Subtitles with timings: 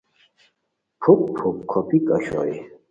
[1.01, 2.55] پُھک پُھک کھوپیک اوشوئے